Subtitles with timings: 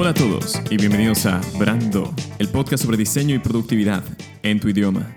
[0.00, 4.02] Hola a todos y bienvenidos a Brando, el podcast sobre diseño y productividad
[4.42, 5.14] en tu idioma.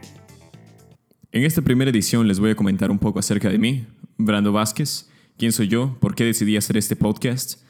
[1.31, 3.87] En esta primera edición les voy a comentar un poco acerca de mí,
[4.17, 7.61] Brando Vázquez, quién soy yo, por qué decidí hacer este podcast.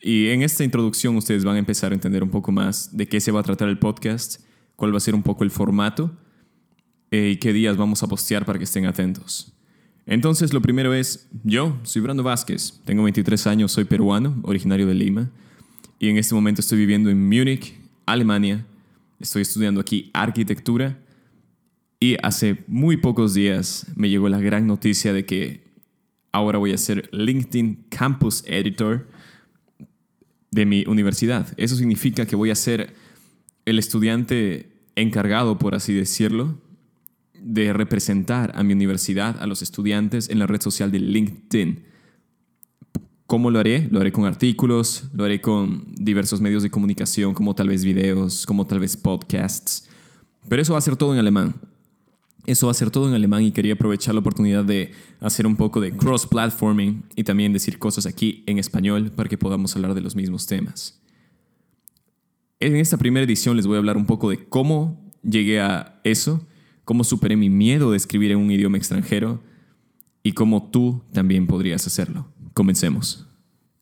[0.00, 3.20] Y en esta introducción ustedes van a empezar a entender un poco más de qué
[3.20, 4.40] se va a tratar el podcast,
[4.76, 6.16] cuál va a ser un poco el formato
[7.10, 9.52] eh, y qué días vamos a postear para que estén atentos.
[10.06, 14.94] Entonces, lo primero es, yo soy Brando Vázquez, tengo 23 años, soy peruano, originario de
[14.94, 15.32] Lima,
[16.00, 17.74] y en este momento estoy viviendo en Múnich,
[18.06, 18.66] Alemania.
[19.20, 20.98] Estoy estudiando aquí arquitectura
[22.00, 25.62] y hace muy pocos días me llegó la gran noticia de que
[26.32, 29.08] ahora voy a ser LinkedIn Campus Editor
[30.50, 31.52] de mi universidad.
[31.58, 32.94] Eso significa que voy a ser
[33.66, 36.58] el estudiante encargado, por así decirlo,
[37.34, 41.84] de representar a mi universidad, a los estudiantes en la red social de LinkedIn.
[43.30, 43.86] ¿Cómo lo haré?
[43.92, 48.44] Lo haré con artículos, lo haré con diversos medios de comunicación, como tal vez videos,
[48.44, 49.88] como tal vez podcasts.
[50.48, 51.54] Pero eso va a ser todo en alemán.
[52.44, 55.54] Eso va a ser todo en alemán y quería aprovechar la oportunidad de hacer un
[55.54, 60.00] poco de cross-platforming y también decir cosas aquí en español para que podamos hablar de
[60.00, 61.00] los mismos temas.
[62.58, 66.44] En esta primera edición les voy a hablar un poco de cómo llegué a eso,
[66.84, 69.40] cómo superé mi miedo de escribir en un idioma extranjero
[70.24, 72.26] y cómo tú también podrías hacerlo.
[72.54, 73.26] Comencemos.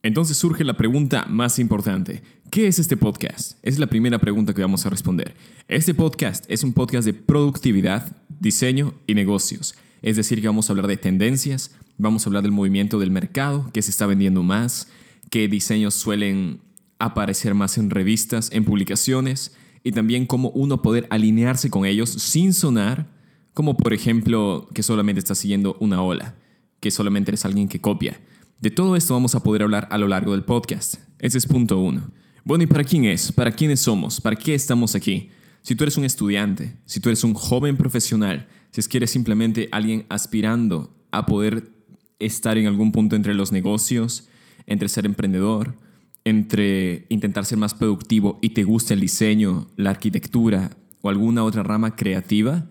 [0.02, 2.22] Entonces surge la pregunta más importante.
[2.50, 3.58] ¿Qué es este podcast?
[3.62, 5.34] Es la primera pregunta que vamos a responder.
[5.66, 9.74] Este podcast es un podcast de productividad, diseño y negocios.
[10.02, 13.68] Es decir, que vamos a hablar de tendencias, vamos a hablar del movimiento del mercado,
[13.72, 14.88] qué se está vendiendo más,
[15.30, 16.60] qué diseños suelen
[16.98, 22.52] aparecer más en revistas, en publicaciones, y también cómo uno poder alinearse con ellos sin
[22.52, 23.18] sonar
[23.58, 26.36] como por ejemplo que solamente estás siguiendo una ola,
[26.78, 28.20] que solamente eres alguien que copia.
[28.60, 30.96] De todo esto vamos a poder hablar a lo largo del podcast.
[31.20, 32.10] Ese es punto uno.
[32.42, 33.30] Bueno, ¿y para quién es?
[33.30, 34.20] ¿Para quiénes somos?
[34.20, 35.30] ¿Para qué estamos aquí?
[35.62, 39.12] Si tú eres un estudiante, si tú eres un joven profesional, si es que eres
[39.12, 41.70] simplemente alguien aspirando a poder
[42.18, 44.28] estar en algún punto entre los negocios,
[44.66, 45.76] entre ser emprendedor,
[46.24, 51.62] entre intentar ser más productivo y te gusta el diseño, la arquitectura o alguna otra
[51.62, 52.68] rama creativa,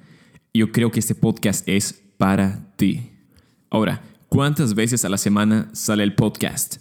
[0.54, 3.12] yo creo que este podcast es para ti.
[3.70, 6.80] Ahora, ¿Cuántas veces a la semana sale el podcast?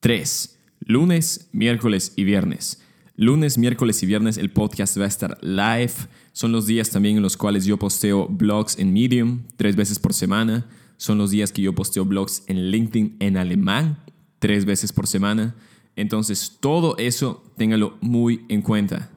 [0.00, 0.58] Tres.
[0.80, 2.82] Lunes, miércoles y viernes.
[3.16, 5.92] Lunes, miércoles y viernes el podcast va a estar live.
[6.32, 10.14] Son los días también en los cuales yo posteo blogs en Medium tres veces por
[10.14, 10.66] semana.
[10.96, 14.02] Son los días que yo posteo blogs en LinkedIn en alemán
[14.38, 15.54] tres veces por semana.
[15.96, 19.10] Entonces todo eso téngalo muy en cuenta.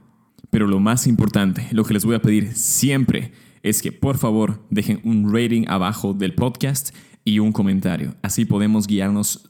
[0.49, 3.31] Pero lo más importante, lo que les voy a pedir siempre
[3.63, 6.93] es que por favor dejen un rating abajo del podcast
[7.23, 8.15] y un comentario.
[8.21, 9.49] Así podemos guiarnos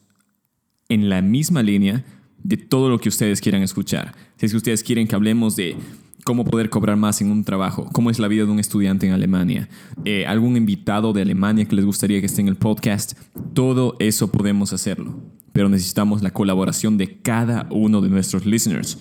[0.90, 2.04] en la misma línea
[2.44, 4.14] de todo lo que ustedes quieran escuchar.
[4.38, 5.78] Si es que ustedes quieren que hablemos de
[6.24, 9.14] cómo poder cobrar más en un trabajo, cómo es la vida de un estudiante en
[9.14, 9.70] Alemania,
[10.06, 13.14] eh, algún invitado de Alemania que les gustaría que esté en el podcast,
[13.54, 15.20] todo eso podemos hacerlo.
[15.54, 19.00] Pero necesitamos la colaboración de cada uno de nuestros listeners.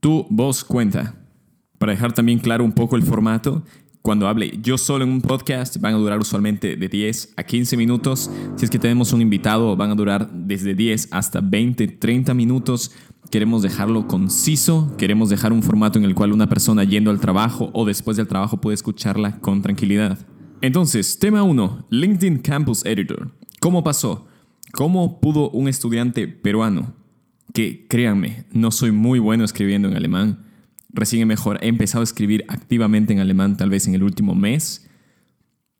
[0.00, 1.14] Tú, vos, cuenta.
[1.78, 3.64] Para dejar también claro un poco el formato,
[4.04, 7.78] cuando hable yo solo en un podcast van a durar usualmente de 10 a 15
[7.78, 8.30] minutos.
[8.54, 12.92] Si es que tenemos un invitado van a durar desde 10 hasta 20, 30 minutos.
[13.30, 17.70] Queremos dejarlo conciso, queremos dejar un formato en el cual una persona yendo al trabajo
[17.72, 20.18] o después del trabajo puede escucharla con tranquilidad.
[20.60, 23.30] Entonces, tema 1, LinkedIn Campus Editor.
[23.58, 24.26] ¿Cómo pasó?
[24.72, 26.92] ¿Cómo pudo un estudiante peruano,
[27.54, 30.44] que créanme, no soy muy bueno escribiendo en alemán,
[30.94, 31.58] recién mejor.
[31.62, 34.88] He empezado a escribir activamente en alemán tal vez en el último mes,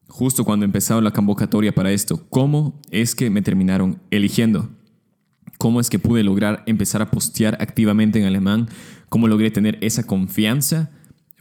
[0.08, 2.26] justo cuando empezaba la convocatoria para esto.
[2.28, 4.70] ¿Cómo es que me terminaron eligiendo?
[5.58, 8.68] ¿Cómo es que pude lograr empezar a postear activamente en alemán?
[9.08, 10.90] ¿Cómo logré tener esa confianza?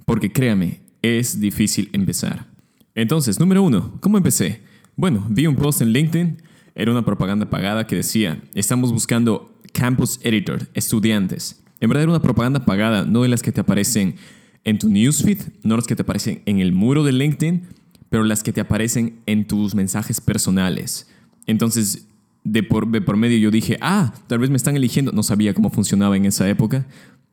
[0.05, 2.47] Porque créame, es difícil empezar.
[2.95, 4.61] Entonces, número uno, ¿cómo empecé?
[4.95, 6.43] Bueno, vi un post en LinkedIn,
[6.75, 11.62] era una propaganda pagada que decía, estamos buscando campus editor, estudiantes.
[11.83, 14.15] En verdad era una propaganda pagada, no de las que te aparecen
[14.63, 17.63] en tu newsfeed, no las que te aparecen en el muro de LinkedIn,
[18.07, 21.09] pero las que te aparecen en tus mensajes personales.
[21.45, 22.07] Entonces,
[22.45, 25.11] de por, por medio yo dije, ah, tal vez me están eligiendo.
[25.11, 26.87] No sabía cómo funcionaba en esa época.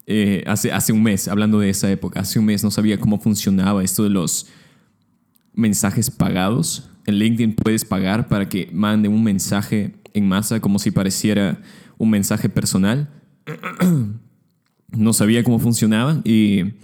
[0.08, 3.20] Eh, hace, hace un mes, hablando de esa época, hace un mes no sabía cómo
[3.20, 4.48] funcionaba esto de los
[5.54, 6.90] mensajes pagados.
[7.06, 11.62] En LinkedIn puedes pagar para que mande un mensaje en masa como si pareciera
[11.98, 13.08] un mensaje personal.
[14.92, 16.74] no sabía cómo funcionaba y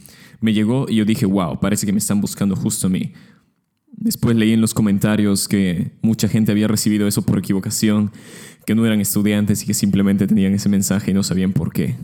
[0.40, 3.12] me llegó y yo dije, wow, parece que me están buscando justo a mí.
[3.92, 8.12] Después leí en los comentarios que mucha gente había recibido eso por equivocación,
[8.66, 11.94] que no eran estudiantes y que simplemente tenían ese mensaje y no sabían por qué.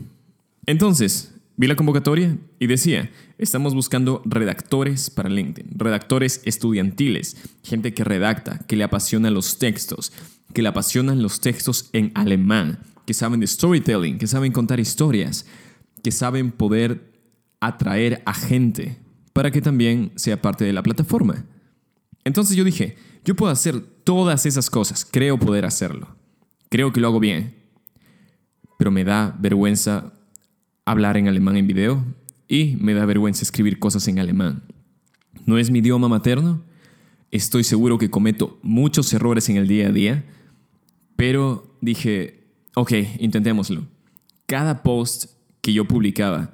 [0.65, 8.03] Entonces, vi la convocatoria y decía, estamos buscando redactores para LinkedIn, redactores estudiantiles, gente que
[8.03, 10.13] redacta, que le apasionan los textos,
[10.53, 15.45] que le apasionan los textos en alemán, que saben de storytelling, que saben contar historias,
[16.03, 17.13] que saben poder
[17.59, 18.99] atraer a gente
[19.31, 21.45] para que también sea parte de la plataforma.
[22.23, 26.15] Entonces yo dije, yo puedo hacer todas esas cosas, creo poder hacerlo,
[26.69, 27.55] creo que lo hago bien,
[28.77, 30.13] pero me da vergüenza
[30.85, 32.03] hablar en alemán en video
[32.47, 34.63] y me da vergüenza escribir cosas en alemán.
[35.45, 36.63] No es mi idioma materno,
[37.31, 40.25] estoy seguro que cometo muchos errores en el día a día,
[41.15, 42.43] pero dije,
[42.75, 43.87] ok, intentémoslo.
[44.45, 45.33] Cada post
[45.63, 46.53] que yo publicaba,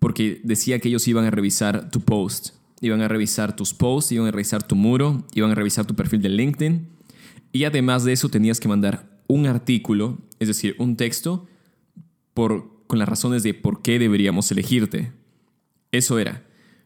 [0.00, 2.50] porque decía que ellos iban a revisar tu post,
[2.80, 6.22] iban a revisar tus posts, iban a revisar tu muro, iban a revisar tu perfil
[6.22, 6.88] de LinkedIn,
[7.50, 11.48] y además de eso tenías que mandar un artículo, es decir, un texto,
[12.34, 15.10] por, con las razones de por qué deberíamos elegirte.
[15.90, 16.44] Eso era.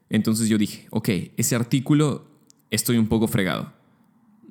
[0.09, 2.27] Entonces yo dije, ok, ese artículo
[2.71, 3.75] estoy un poco fregado.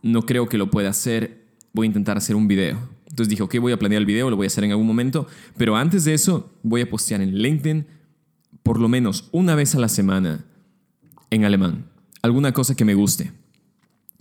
[0.04, 2.78] No creo que lo pueda hacer, voy a intentar hacer un video.
[3.10, 5.28] Entonces dije, ok, voy a planear el video, lo voy a hacer en algún momento,
[5.58, 7.88] pero antes de eso voy a postear en LinkedIn
[8.64, 10.46] por lo menos una vez a la semana
[11.30, 11.86] en alemán.
[12.22, 13.32] Alguna cosa que me guste.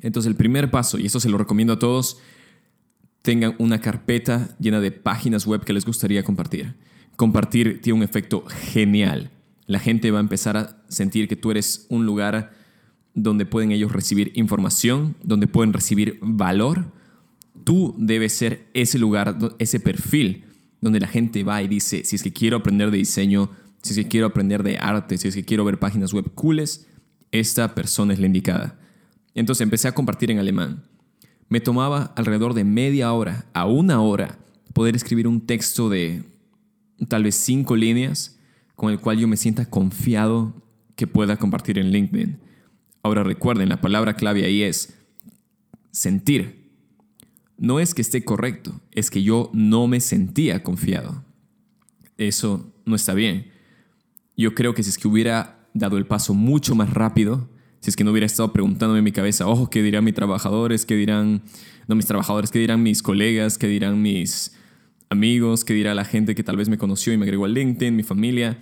[0.01, 2.19] Entonces el primer paso, y esto se lo recomiendo a todos,
[3.23, 6.77] tengan una carpeta llena de páginas web que les gustaría compartir.
[7.17, 9.31] Compartir tiene un efecto genial.
[9.67, 12.53] La gente va a empezar a sentir que tú eres un lugar
[13.15, 16.93] donde pueden ellos recibir información, donde pueden recibir valor.
[17.65, 20.45] Tú debes ser ese lugar, ese perfil
[20.81, 23.51] donde la gente va y dice, si es que quiero aprender de diseño,
[23.83, 26.87] si es que quiero aprender de arte, si es que quiero ver páginas web cooles,
[27.33, 28.79] esta persona es la indicada.
[29.35, 30.85] Entonces empecé a compartir en alemán.
[31.49, 34.39] Me tomaba alrededor de media hora a una hora
[34.73, 36.23] poder escribir un texto de
[37.09, 38.39] tal vez cinco líneas
[38.75, 40.55] con el cual yo me sienta confiado
[40.95, 42.39] que pueda compartir en LinkedIn.
[43.03, 44.95] Ahora recuerden, la palabra clave ahí es
[45.91, 46.58] sentir.
[47.59, 51.25] No es que esté correcto, es que yo no me sentía confiado.
[52.17, 53.51] Eso no está bien.
[54.37, 57.49] Yo creo que si es que hubiera dado el paso mucho más rápido,
[57.81, 60.87] si es que no hubiera estado preguntándome en mi cabeza, ojo, ¿qué dirán mis trabajadores?
[60.87, 61.43] ¿Qué dirán,
[61.89, 63.59] no mis trabajadores, qué dirán mis colegas?
[63.59, 64.55] ¿Qué dirán mis
[65.11, 65.65] amigos?
[65.65, 68.05] ¿Qué dirá la gente que tal vez me conoció y me agregó al LinkedIn, mi
[68.05, 68.59] familia?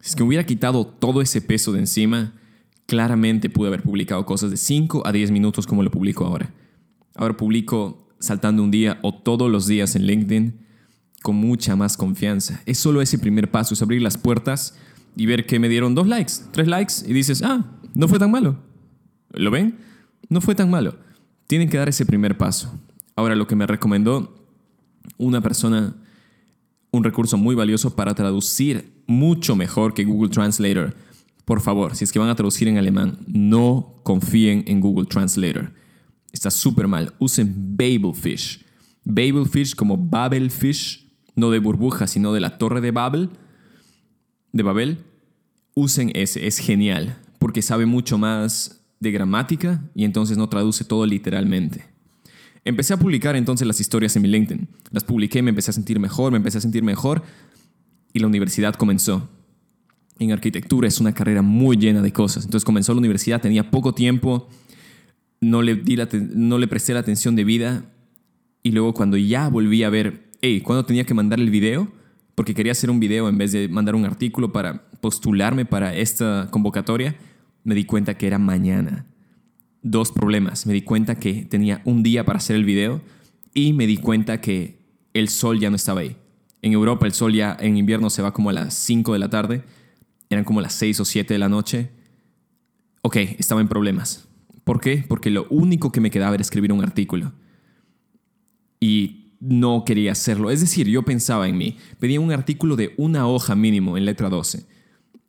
[0.00, 2.34] Si es que hubiera quitado todo ese peso de encima,
[2.86, 6.52] claramente pude haber publicado cosas de 5 a 10 minutos como lo publico ahora.
[7.16, 10.66] Ahora publico saltando un día o todos los días en LinkedIn
[11.22, 12.62] con mucha más confianza.
[12.66, 14.76] Es solo ese primer paso, es abrir las puertas
[15.16, 17.64] y ver que me dieron dos likes, tres likes y dices, ah,
[17.94, 18.58] no fue tan malo.
[19.32, 19.76] ¿Lo ven?
[20.28, 20.96] No fue tan malo.
[21.46, 22.78] Tienen que dar ese primer paso.
[23.14, 24.46] Ahora, lo que me recomendó
[25.16, 25.96] una persona,
[26.90, 30.94] un recurso muy valioso para traducir mucho mejor que Google Translator.
[31.44, 35.72] Por favor, si es que van a traducir en alemán, no confíen en Google Translator.
[36.36, 37.14] Está súper mal.
[37.18, 38.62] Usen Babelfish.
[39.04, 43.30] Babelfish como Babelfish, no de burbuja, sino de la torre de Babel,
[44.52, 44.98] de Babel.
[45.74, 51.06] Usen ese, es genial porque sabe mucho más de gramática y entonces no traduce todo
[51.06, 51.86] literalmente.
[52.66, 54.68] Empecé a publicar entonces las historias en mi LinkedIn.
[54.90, 57.22] Las publiqué, me empecé a sentir mejor, me empecé a sentir mejor
[58.12, 59.30] y la universidad comenzó.
[60.18, 62.44] En arquitectura es una carrera muy llena de cosas.
[62.44, 64.48] Entonces comenzó la universidad, tenía poco tiempo,
[65.40, 65.96] no le, di
[66.34, 67.84] no le presté la atención debida
[68.62, 71.92] y luego cuando ya volví a ver, hey, ¿cuándo tenía que mandar el video?
[72.34, 76.48] Porque quería hacer un video en vez de mandar un artículo para postularme para esta
[76.50, 77.16] convocatoria
[77.66, 79.06] me di cuenta que era mañana.
[79.82, 80.66] Dos problemas.
[80.66, 83.02] Me di cuenta que tenía un día para hacer el video
[83.54, 84.78] y me di cuenta que
[85.14, 86.16] el sol ya no estaba ahí.
[86.62, 89.30] En Europa el sol ya en invierno se va como a las 5 de la
[89.30, 89.64] tarde.
[90.30, 91.90] Eran como las 6 o 7 de la noche.
[93.02, 94.25] Ok, estaba en problemas.
[94.66, 95.02] ¿Por qué?
[95.08, 97.32] Porque lo único que me quedaba era escribir un artículo.
[98.80, 100.50] Y no quería hacerlo.
[100.50, 101.78] Es decir, yo pensaba en mí.
[101.98, 104.76] Pedía un artículo de una hoja mínimo en letra 12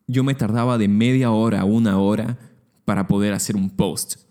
[0.07, 2.39] yo me tardaba de media hora a una hora
[2.85, 4.21] para poder hacer un post.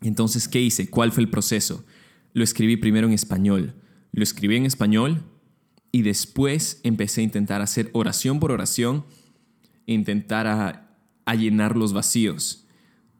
[0.00, 0.88] Entonces, ¿qué hice?
[0.88, 1.84] ¿Cuál fue el proceso?
[2.32, 3.74] Lo escribí primero en español.
[4.12, 5.22] Lo escribí en español
[5.92, 9.04] y después empecé a intentar hacer oración por oración,
[9.86, 12.63] intentar a, a llenar los vacíos.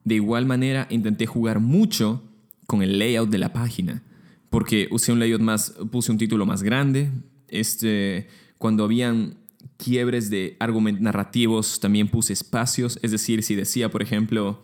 [0.05, 2.23] De igual manera, intenté jugar mucho
[2.67, 4.03] con el layout de la página,
[4.51, 7.11] porque usé un layout más, puse un título más grande.
[7.49, 9.39] Este, cuando habían
[9.77, 14.63] quiebres de argumentos narrativos, también puse espacios, es decir, si decía, por ejemplo,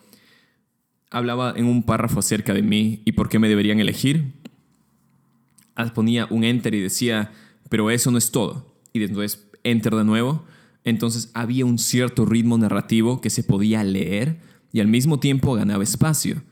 [1.11, 4.33] hablaba en un párrafo acerca de mí y por qué me deberían elegir,
[5.75, 7.33] ah, ponía un enter y decía,
[7.69, 8.75] pero eso no es todo.
[8.93, 10.45] Y después enter de nuevo.
[10.85, 14.41] Entonces había un cierto ritmo narrativo que se podía leer
[14.73, 16.43] y al mismo tiempo ganaba espacio.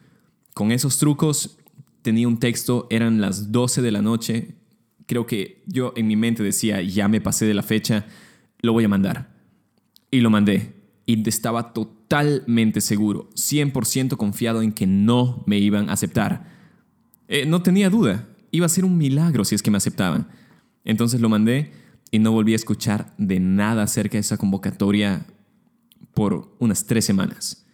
[0.55, 1.59] Con esos trucos
[2.03, 4.55] tenía un texto, eran las 12 de la noche.
[5.07, 8.07] Creo que yo en mi mente decía, ya me pasé de la fecha,
[8.61, 9.31] lo voy a mandar.
[10.11, 10.75] Y lo mandé.
[11.07, 16.47] Y estaba totalmente seguro, 100% confiado en que no me iban a aceptar.
[17.29, 20.29] Eh, no tenía duda, iba a ser un milagro si es que me aceptaban.
[20.85, 21.73] Entonces lo mandé
[22.11, 25.27] y no volví a escuchar de nada acerca de esa convocatoria
[26.15, 27.68] por unas tres semanas.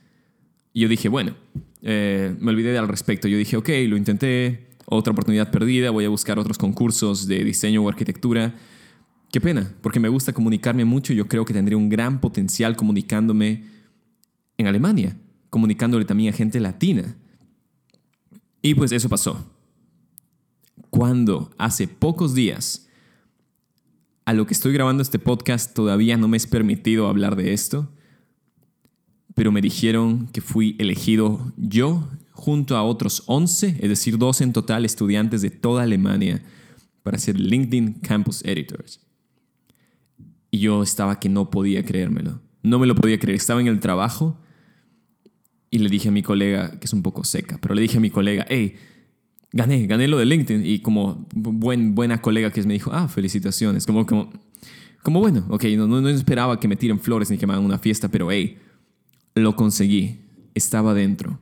[0.74, 1.36] Y yo dije, bueno,
[1.82, 3.28] eh, me olvidé al respecto.
[3.28, 7.82] Yo dije, ok, lo intenté, otra oportunidad perdida, voy a buscar otros concursos de diseño
[7.82, 8.56] o arquitectura.
[9.30, 13.64] Qué pena, porque me gusta comunicarme mucho yo creo que tendría un gran potencial comunicándome
[14.58, 15.16] en Alemania,
[15.48, 17.16] comunicándole también a gente latina.
[18.60, 19.48] Y pues eso pasó.
[20.90, 22.88] Cuando hace pocos días,
[24.24, 27.93] a lo que estoy grabando este podcast, todavía no me es permitido hablar de esto,
[29.34, 34.52] pero me dijeron que fui elegido yo junto a otros 11, es decir, 12 en
[34.52, 36.42] total estudiantes de toda Alemania
[37.02, 39.00] para ser LinkedIn Campus Editors.
[40.50, 42.40] Y yo estaba que no podía creérmelo.
[42.62, 43.36] No me lo podía creer.
[43.36, 44.38] Estaba en el trabajo
[45.70, 48.00] y le dije a mi colega, que es un poco seca, pero le dije a
[48.00, 48.76] mi colega, hey,
[49.52, 50.64] gané, gané lo de LinkedIn.
[50.64, 53.84] Y como buen, buena colega que es, me dijo, ah, felicitaciones.
[53.86, 54.32] Como, como,
[55.02, 57.78] como bueno, ok, no, no, esperaba que me tiren flores ni que me hagan una
[57.78, 58.58] fiesta, pero hey,
[59.34, 60.20] lo conseguí,
[60.54, 61.38] estaba dentro.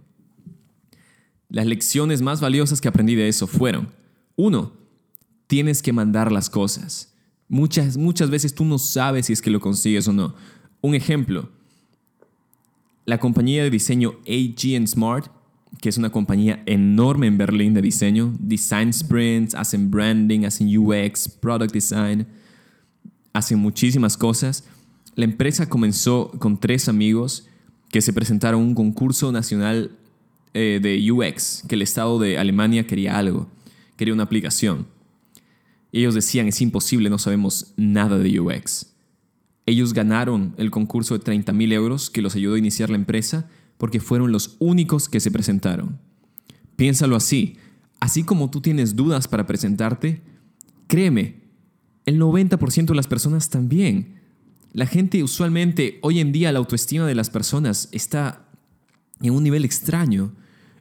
[1.48, 3.88] Las lecciones más valiosas que aprendí de eso fueron,
[4.36, 4.72] uno,
[5.46, 7.14] tienes que mandar las cosas.
[7.48, 10.34] Muchas, muchas veces tú no sabes si es que lo consigues o no.
[10.80, 11.50] Un ejemplo,
[13.04, 15.26] la compañía de diseño AG Smart,
[15.80, 21.28] que es una compañía enorme en Berlín de diseño, design sprints, hacen branding, hacen UX,
[21.28, 22.26] product design,
[23.32, 24.64] hacen muchísimas cosas.
[25.14, 27.48] La empresa comenzó con tres amigos
[27.92, 29.92] que se presentaron un concurso nacional
[30.54, 33.48] eh, de UX, que el Estado de Alemania quería algo,
[33.96, 34.88] quería una aplicación.
[35.92, 38.86] ellos decían, es imposible, no sabemos nada de UX.
[39.66, 43.48] Ellos ganaron el concurso de 30 mil euros que los ayudó a iniciar la empresa
[43.76, 46.00] porque fueron los únicos que se presentaron.
[46.76, 47.58] Piénsalo así,
[48.00, 50.22] así como tú tienes dudas para presentarte,
[50.86, 51.42] créeme,
[52.06, 54.21] el 90% de las personas también.
[54.72, 58.48] La gente usualmente, hoy en día la autoestima de las personas está
[59.20, 60.32] en un nivel extraño,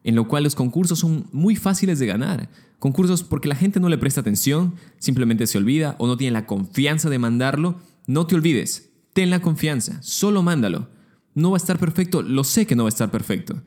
[0.05, 2.49] en lo cual los concursos son muy fáciles de ganar.
[2.79, 6.45] Concursos porque la gente no le presta atención, simplemente se olvida o no tiene la
[6.45, 7.81] confianza de mandarlo.
[8.07, 10.89] No te olvides, ten la confianza, solo mándalo.
[11.35, 13.61] No va a estar perfecto, lo sé que no va a estar perfecto.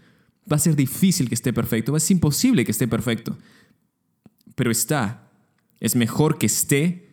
[0.51, 3.37] Va a ser difícil que esté perfecto, va a ser imposible que esté perfecto.
[4.55, 5.31] Pero está.
[5.81, 7.04] Es mejor que esté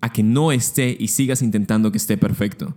[0.00, 2.76] a que no esté y sigas intentando que esté perfecto.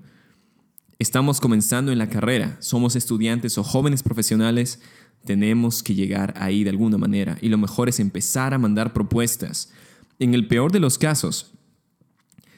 [1.00, 4.80] Estamos comenzando en la carrera, somos estudiantes o jóvenes profesionales,
[5.26, 9.72] tenemos que llegar ahí de alguna manera y lo mejor es empezar a mandar propuestas.
[10.20, 11.54] En el peor de los casos,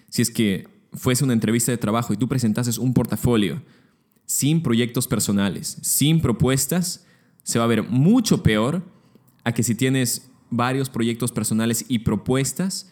[0.10, 3.62] si es que fuese una entrevista de trabajo y tú presentases un portafolio
[4.26, 7.06] sin proyectos personales, sin propuestas,
[7.44, 8.84] se va a ver mucho peor
[9.44, 12.92] a que si tienes varios proyectos personales y propuestas,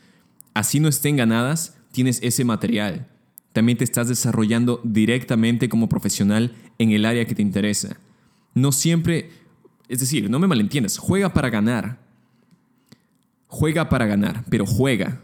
[0.54, 3.08] así no estén ganadas, tienes ese material.
[3.54, 7.98] También te estás desarrollando directamente como profesional en el área que te interesa.
[8.56, 9.30] No siempre,
[9.88, 12.00] es decir, no me malentiendas, juega para ganar.
[13.48, 15.22] Juega para ganar, pero juega.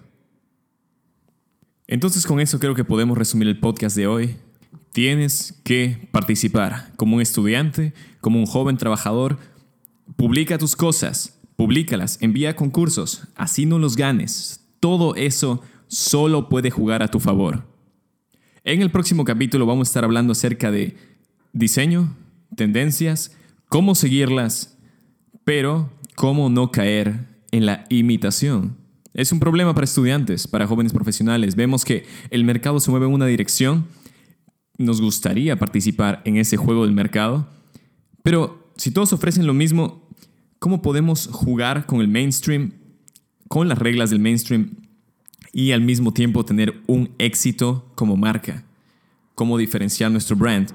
[1.87, 4.35] Entonces con eso creo que podemos resumir el podcast de hoy.
[4.91, 9.39] Tienes que participar como un estudiante, como un joven trabajador.
[10.15, 17.03] Publica tus cosas, públicalas, envía concursos, así no los ganes, todo eso solo puede jugar
[17.03, 17.65] a tu favor.
[18.63, 20.95] En el próximo capítulo vamos a estar hablando acerca de
[21.53, 22.15] diseño,
[22.55, 23.35] tendencias,
[23.67, 24.77] cómo seguirlas,
[25.43, 28.77] pero cómo no caer en la imitación.
[29.13, 31.55] Es un problema para estudiantes, para jóvenes profesionales.
[31.55, 33.87] Vemos que el mercado se mueve en una dirección.
[34.77, 37.47] Nos gustaría participar en ese juego del mercado.
[38.23, 40.07] Pero si todos ofrecen lo mismo,
[40.59, 42.73] ¿cómo podemos jugar con el mainstream
[43.49, 44.75] con las reglas del mainstream
[45.51, 48.63] y al mismo tiempo tener un éxito como marca,
[49.35, 50.69] cómo diferenciar nuestro brand.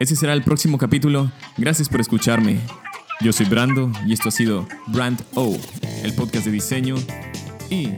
[0.00, 1.30] Ese será el próximo capítulo.
[1.56, 2.58] Gracias por escucharme.
[3.20, 5.56] Yo soy Brando y esto ha sido Brand O,
[6.02, 6.96] el podcast de diseño
[7.70, 7.90] y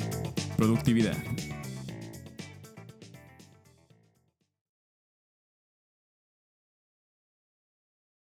[0.59, 1.17] productividad.